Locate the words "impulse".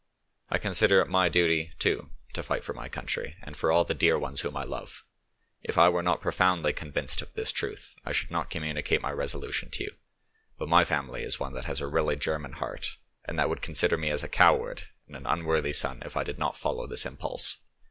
17.05-17.57